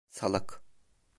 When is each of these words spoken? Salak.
Salak. 0.09 0.49